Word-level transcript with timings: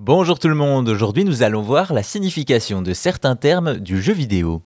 Bonjour 0.00 0.38
tout 0.38 0.46
le 0.46 0.54
monde, 0.54 0.88
aujourd'hui 0.88 1.24
nous 1.24 1.42
allons 1.42 1.60
voir 1.60 1.92
la 1.92 2.04
signification 2.04 2.82
de 2.82 2.92
certains 2.94 3.34
termes 3.34 3.78
du 3.80 4.00
jeu 4.00 4.12
vidéo. 4.12 4.62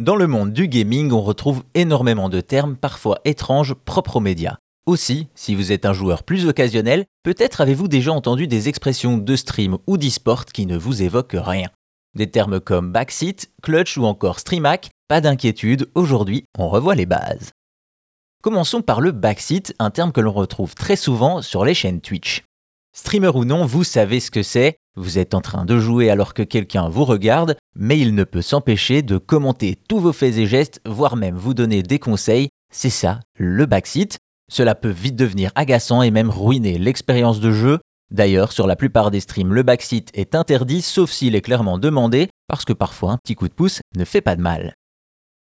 Dans 0.00 0.16
le 0.16 0.26
monde 0.26 0.52
du 0.52 0.66
gaming, 0.66 1.12
on 1.12 1.22
retrouve 1.22 1.62
énormément 1.74 2.28
de 2.28 2.40
termes 2.40 2.74
parfois 2.74 3.20
étranges 3.24 3.74
propres 3.74 4.16
aux 4.16 4.20
médias. 4.20 4.56
Aussi, 4.86 5.28
si 5.36 5.54
vous 5.54 5.70
êtes 5.70 5.86
un 5.86 5.92
joueur 5.92 6.24
plus 6.24 6.48
occasionnel, 6.48 7.04
peut-être 7.22 7.60
avez-vous 7.60 7.86
déjà 7.86 8.12
entendu 8.12 8.48
des 8.48 8.68
expressions 8.68 9.18
de 9.18 9.36
stream 9.36 9.78
ou 9.86 9.96
d'e-sport 9.96 10.46
qui 10.46 10.66
ne 10.66 10.76
vous 10.76 11.00
évoquent 11.00 11.38
rien. 11.38 11.68
Des 12.16 12.28
termes 12.28 12.58
comme 12.58 12.90
backseat, 12.90 13.52
clutch 13.62 13.96
ou 13.98 14.04
encore 14.04 14.40
streamac, 14.40 14.90
pas 15.06 15.20
d'inquiétude, 15.20 15.88
aujourd'hui 15.94 16.42
on 16.58 16.68
revoit 16.68 16.96
les 16.96 17.06
bases. 17.06 17.52
Commençons 18.42 18.82
par 18.82 19.00
le 19.00 19.12
backseat, 19.12 19.76
un 19.78 19.90
terme 19.90 20.10
que 20.10 20.20
l'on 20.20 20.32
retrouve 20.32 20.74
très 20.74 20.96
souvent 20.96 21.40
sur 21.40 21.64
les 21.64 21.74
chaînes 21.74 22.00
Twitch. 22.00 22.42
Streamer 22.92 23.30
ou 23.34 23.44
non, 23.44 23.66
vous 23.66 23.84
savez 23.84 24.20
ce 24.20 24.30
que 24.30 24.42
c'est. 24.42 24.76
Vous 24.96 25.18
êtes 25.18 25.34
en 25.34 25.40
train 25.40 25.64
de 25.64 25.78
jouer 25.78 26.10
alors 26.10 26.34
que 26.34 26.42
quelqu'un 26.42 26.88
vous 26.88 27.04
regarde, 27.04 27.56
mais 27.76 27.98
il 27.98 28.14
ne 28.14 28.24
peut 28.24 28.42
s'empêcher 28.42 29.02
de 29.02 29.18
commenter 29.18 29.78
tous 29.88 30.00
vos 30.00 30.12
faits 30.12 30.36
et 30.36 30.46
gestes, 30.46 30.80
voire 30.84 31.16
même 31.16 31.36
vous 31.36 31.54
donner 31.54 31.82
des 31.82 32.00
conseils. 32.00 32.48
C'est 32.72 32.90
ça, 32.90 33.20
le 33.36 33.66
backseat. 33.66 34.18
Cela 34.50 34.74
peut 34.74 34.90
vite 34.90 35.14
devenir 35.14 35.52
agaçant 35.54 36.02
et 36.02 36.10
même 36.10 36.30
ruiner 36.30 36.78
l'expérience 36.78 37.38
de 37.38 37.52
jeu. 37.52 37.78
D'ailleurs, 38.10 38.50
sur 38.50 38.66
la 38.66 38.74
plupart 38.74 39.12
des 39.12 39.20
streams, 39.20 39.54
le 39.54 39.62
backseat 39.62 40.10
est 40.14 40.34
interdit 40.34 40.82
sauf 40.82 41.12
s'il 41.12 41.36
est 41.36 41.40
clairement 41.40 41.78
demandé, 41.78 42.28
parce 42.48 42.64
que 42.64 42.72
parfois 42.72 43.12
un 43.12 43.18
petit 43.18 43.36
coup 43.36 43.46
de 43.46 43.54
pouce 43.54 43.80
ne 43.96 44.04
fait 44.04 44.20
pas 44.20 44.34
de 44.34 44.42
mal. 44.42 44.74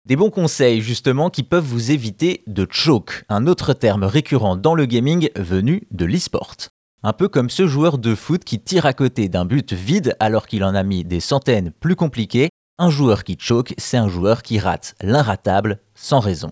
Des 0.05 0.17
bons 0.17 0.29
conseils 0.29 0.81
justement 0.81 1.29
qui 1.29 1.43
peuvent 1.43 1.63
vous 1.63 1.91
éviter 1.91 2.43
de 2.47 2.67
choke, 2.69 3.23
un 3.29 3.47
autre 3.47 3.73
terme 3.73 4.03
récurrent 4.03 4.57
dans 4.57 4.75
le 4.75 4.85
gaming 4.85 5.29
venu 5.35 5.87
de 5.91 6.03
l'e-sport. 6.03 6.55
Un 7.01 7.13
peu 7.13 7.29
comme 7.29 7.49
ce 7.49 7.65
joueur 7.65 7.97
de 7.97 8.13
foot 8.13 8.43
qui 8.43 8.59
tire 8.59 8.85
à 8.85 8.91
côté 8.91 9.29
d'un 9.29 9.45
but 9.45 9.71
vide 9.71 10.17
alors 10.19 10.47
qu'il 10.47 10.65
en 10.65 10.75
a 10.75 10.83
mis 10.83 11.05
des 11.05 11.21
centaines 11.21 11.71
plus 11.71 11.95
compliqués. 11.95 12.49
Un 12.77 12.89
joueur 12.89 13.23
qui 13.23 13.37
choke, 13.39 13.73
c'est 13.77 13.95
un 13.95 14.09
joueur 14.09 14.43
qui 14.43 14.59
rate 14.59 14.95
l'inratable 15.01 15.79
sans 15.95 16.19
raison. 16.19 16.51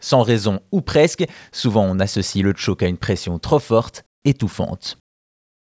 Sans 0.00 0.22
raison 0.22 0.60
ou 0.70 0.82
presque, 0.82 1.24
souvent 1.50 1.84
on 1.84 1.98
associe 1.98 2.44
le 2.44 2.54
choke 2.56 2.84
à 2.84 2.86
une 2.86 2.96
pression 2.96 3.40
trop 3.40 3.58
forte, 3.58 4.04
étouffante. 4.24 4.98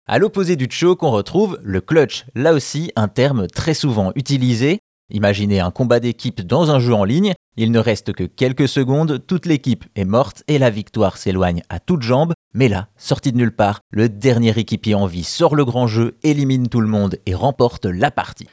À 0.07 0.19
l'opposé 0.19 0.57
du 0.57 0.67
choke, 0.69 1.03
on 1.03 1.11
retrouve 1.11 1.57
le 1.63 1.79
clutch, 1.79 2.25
là 2.35 2.51
aussi 2.51 2.91
un 2.97 3.07
terme 3.07 3.47
très 3.47 3.73
souvent 3.73 4.11
utilisé 4.15 4.79
Imaginez 5.11 5.59
un 5.59 5.71
combat 5.71 5.99
d'équipe 5.99 6.41
dans 6.41 6.71
un 6.71 6.79
jeu 6.79 6.93
en 6.93 7.03
ligne, 7.03 7.33
il 7.57 7.71
ne 7.71 7.79
reste 7.79 8.13
que 8.13 8.23
quelques 8.23 8.69
secondes, 8.69 9.21
toute 9.27 9.45
l'équipe 9.45 9.85
est 9.95 10.05
morte 10.05 10.43
et 10.47 10.57
la 10.57 10.69
victoire 10.69 11.17
s'éloigne 11.17 11.63
à 11.69 11.79
toutes 11.79 12.01
jambes, 12.01 12.33
mais 12.53 12.69
là, 12.69 12.87
sorti 12.95 13.33
de 13.33 13.37
nulle 13.37 13.55
part, 13.55 13.81
le 13.91 14.07
dernier 14.07 14.57
équipier 14.57 14.95
en 14.95 15.05
vie 15.05 15.25
sort 15.25 15.55
le 15.55 15.65
grand 15.65 15.85
jeu, 15.85 16.17
élimine 16.23 16.69
tout 16.69 16.79
le 16.79 16.87
monde 16.87 17.17
et 17.25 17.35
remporte 17.35 17.85
la 17.85 18.09
partie. 18.09 18.47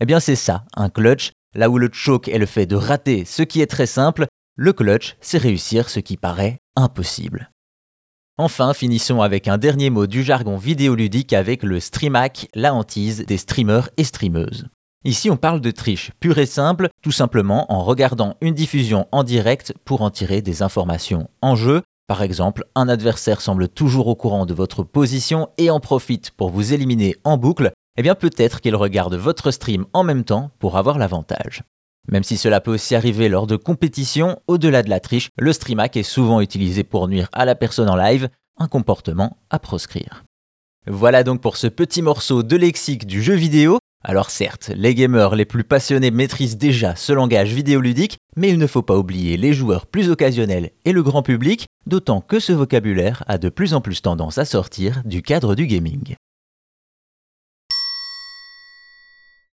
Eh 0.00 0.06
bien 0.06 0.20
c'est 0.20 0.36
ça, 0.36 0.64
un 0.76 0.88
clutch, 0.88 1.32
là 1.56 1.68
où 1.68 1.78
le 1.78 1.90
choke 1.92 2.28
est 2.28 2.38
le 2.38 2.46
fait 2.46 2.66
de 2.66 2.76
rater 2.76 3.24
ce 3.24 3.42
qui 3.42 3.60
est 3.60 3.66
très 3.66 3.86
simple, 3.86 4.26
le 4.54 4.72
clutch, 4.72 5.16
c'est 5.20 5.38
réussir 5.38 5.88
ce 5.88 5.98
qui 5.98 6.16
paraît 6.16 6.58
impossible. 6.76 7.50
Enfin, 8.40 8.72
finissons 8.72 9.20
avec 9.20 9.48
un 9.48 9.58
dernier 9.58 9.90
mot 9.90 10.06
du 10.06 10.22
jargon 10.22 10.56
vidéoludique 10.56 11.32
avec 11.32 11.64
le 11.64 11.80
streamac, 11.80 12.48
la 12.54 12.72
hantise 12.72 13.26
des 13.26 13.36
streamers 13.36 13.90
et 13.96 14.04
streameuses. 14.04 14.68
Ici, 15.04 15.30
on 15.30 15.36
parle 15.36 15.60
de 15.60 15.70
triche 15.70 16.10
pure 16.18 16.38
et 16.38 16.46
simple, 16.46 16.88
tout 17.02 17.12
simplement 17.12 17.72
en 17.72 17.84
regardant 17.84 18.36
une 18.40 18.54
diffusion 18.54 19.06
en 19.12 19.22
direct 19.22 19.72
pour 19.84 20.02
en 20.02 20.10
tirer 20.10 20.42
des 20.42 20.62
informations 20.62 21.30
en 21.40 21.54
jeu. 21.54 21.82
Par 22.08 22.22
exemple, 22.22 22.64
un 22.74 22.88
adversaire 22.88 23.40
semble 23.40 23.68
toujours 23.68 24.08
au 24.08 24.16
courant 24.16 24.44
de 24.44 24.54
votre 24.54 24.82
position 24.82 25.50
et 25.56 25.70
en 25.70 25.78
profite 25.78 26.32
pour 26.32 26.50
vous 26.50 26.72
éliminer 26.72 27.14
en 27.22 27.36
boucle, 27.36 27.70
eh 27.96 28.02
bien 28.02 28.14
peut-être 28.14 28.60
qu'il 28.60 28.74
regarde 28.74 29.14
votre 29.14 29.50
stream 29.50 29.86
en 29.92 30.02
même 30.02 30.24
temps 30.24 30.50
pour 30.58 30.76
avoir 30.76 30.98
l'avantage. 30.98 31.62
Même 32.10 32.24
si 32.24 32.36
cela 32.38 32.60
peut 32.60 32.72
aussi 32.72 32.94
arriver 32.94 33.28
lors 33.28 33.46
de 33.46 33.56
compétitions, 33.56 34.40
au-delà 34.46 34.82
de 34.82 34.90
la 34.90 34.98
triche, 34.98 35.28
le 35.38 35.52
streamac 35.52 35.96
est 35.96 36.02
souvent 36.02 36.40
utilisé 36.40 36.82
pour 36.82 37.06
nuire 37.06 37.28
à 37.32 37.44
la 37.44 37.54
personne 37.54 37.90
en 37.90 37.96
live, 37.96 38.30
un 38.56 38.66
comportement 38.66 39.36
à 39.50 39.58
proscrire. 39.58 40.24
Voilà 40.86 41.22
donc 41.22 41.42
pour 41.42 41.58
ce 41.58 41.66
petit 41.66 42.00
morceau 42.00 42.42
de 42.42 42.56
lexique 42.56 43.06
du 43.06 43.22
jeu 43.22 43.34
vidéo. 43.34 43.78
Alors 44.04 44.30
certes, 44.30 44.70
les 44.76 44.94
gamers 44.94 45.34
les 45.34 45.44
plus 45.44 45.64
passionnés 45.64 46.12
maîtrisent 46.12 46.56
déjà 46.56 46.94
ce 46.94 47.12
langage 47.12 47.52
vidéoludique, 47.52 48.18
mais 48.36 48.48
il 48.48 48.58
ne 48.58 48.66
faut 48.68 48.82
pas 48.82 48.96
oublier 48.96 49.36
les 49.36 49.52
joueurs 49.52 49.86
plus 49.86 50.08
occasionnels 50.08 50.70
et 50.84 50.92
le 50.92 51.02
grand 51.02 51.22
public, 51.22 51.66
d'autant 51.86 52.20
que 52.20 52.38
ce 52.38 52.52
vocabulaire 52.52 53.24
a 53.26 53.38
de 53.38 53.48
plus 53.48 53.74
en 53.74 53.80
plus 53.80 54.00
tendance 54.00 54.38
à 54.38 54.44
sortir 54.44 55.02
du 55.04 55.22
cadre 55.22 55.56
du 55.56 55.66
gaming. 55.66 56.14